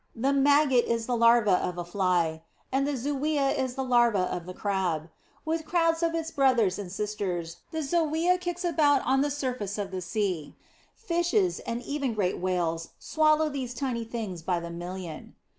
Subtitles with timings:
[0.15, 4.47] The maggot is the larva of the fly, and the zoea is the larva of
[4.47, 5.09] the Crab.
[5.45, 9.91] With crowds of its brothers and sisters, the zoea kicks about on the surface of
[9.91, 10.55] the sea.
[10.95, 15.35] Fishes, and even great whales, swallow these tiny things by the million.